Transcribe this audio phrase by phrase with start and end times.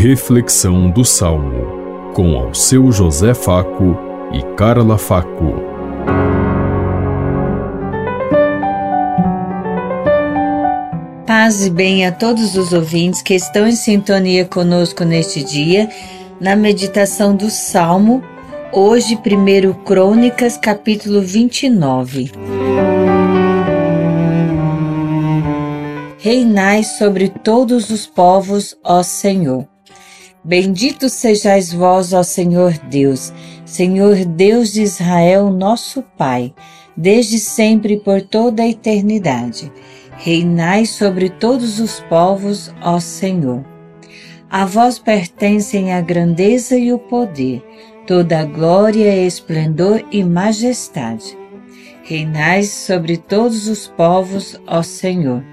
[0.00, 3.98] Reflexão do Salmo, com ao seu José Faco
[4.32, 5.54] e Carla Faco.
[11.26, 15.90] Paz e bem a todos os ouvintes que estão em sintonia conosco neste dia,
[16.40, 18.22] na meditação do Salmo,
[18.72, 22.30] hoje, 1 Crônicas, capítulo 29.
[26.18, 29.66] Reinai sobre todos os povos, ó Senhor.
[30.48, 33.34] Bendito sejais vós, ó Senhor Deus,
[33.66, 36.54] Senhor Deus de Israel, nosso Pai,
[36.96, 39.70] desde sempre e por toda a eternidade.
[40.16, 43.62] Reinai sobre todos os povos, ó Senhor.
[44.48, 47.62] A vós pertencem a grandeza e o poder,
[48.06, 51.36] toda a glória, esplendor e majestade.
[52.02, 55.44] Reinais sobre todos os povos, ó Senhor.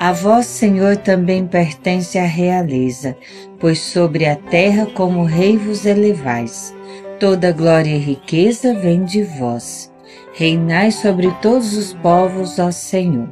[0.00, 3.16] A vós, Senhor, também pertence a realeza,
[3.58, 6.72] pois sobre a terra como rei vos elevais.
[7.18, 9.92] Toda glória e riqueza vem de vós.
[10.34, 13.28] Reinai sobre todos os povos, ó Senhor.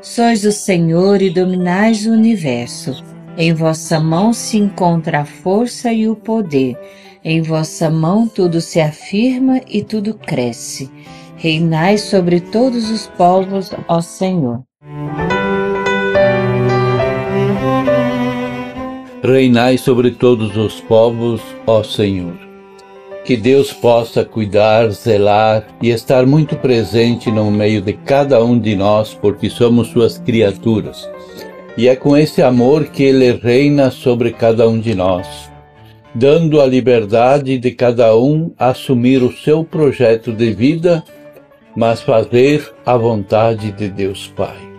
[0.00, 3.04] Sois o Senhor e dominais o universo.
[3.36, 6.78] Em vossa mão se encontra a força e o poder.
[7.22, 10.90] Em vossa mão tudo se afirma e tudo cresce.
[11.36, 14.69] Reinai sobre todos os povos, ó Senhor.
[19.22, 22.38] Reinai sobre todos os povos, ó Senhor.
[23.22, 28.74] Que Deus possa cuidar, zelar e estar muito presente no meio de cada um de
[28.74, 31.06] nós, porque somos suas criaturas.
[31.76, 35.50] E é com esse amor que Ele reina sobre cada um de nós,
[36.14, 41.04] dando a liberdade de cada um assumir o seu projeto de vida,
[41.76, 44.69] mas fazer a vontade de Deus Pai.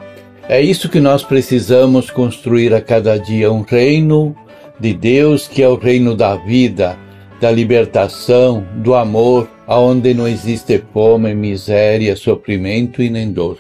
[0.50, 4.36] É isso que nós precisamos construir a cada dia um reino
[4.80, 6.98] de Deus que é o reino da vida,
[7.40, 13.60] da libertação, do amor, aonde não existe fome, miséria, sofrimento e nem dor.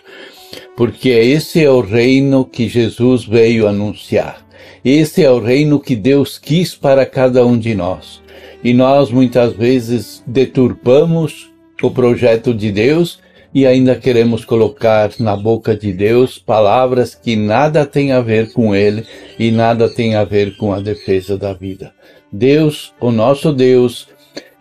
[0.76, 4.46] Porque esse é o reino que Jesus veio anunciar.
[4.84, 8.22] Esse é o reino que Deus quis para cada um de nós.
[8.64, 11.52] E nós muitas vezes deturpamos
[11.82, 13.20] o projeto de Deus
[13.54, 18.76] e ainda queremos colocar na boca de Deus palavras que nada têm a ver com
[18.76, 19.06] Ele
[19.38, 21.94] e nada tem a ver com a defesa da vida.
[22.32, 24.08] Deus, o nosso Deus,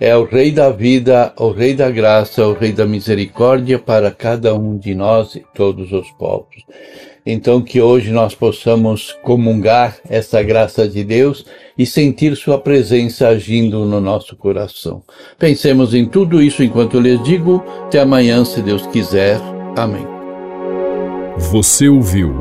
[0.00, 4.54] é o Rei da vida, o Rei da graça, o Rei da misericórdia para cada
[4.54, 6.64] um de nós e todos os povos.
[7.24, 11.44] Então, que hoje nós possamos comungar essa graça de Deus
[11.76, 15.02] e sentir Sua presença agindo no nosso coração.
[15.38, 17.62] Pensemos em tudo isso enquanto eu lhes digo.
[17.84, 19.38] Até amanhã, se Deus quiser.
[19.76, 20.06] Amém.
[21.36, 22.34] Você ouviu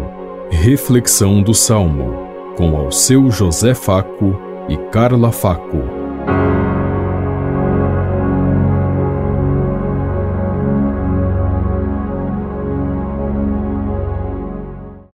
[0.49, 5.98] Reflexão do Salmo com ao seu José Faco e Carla Faco.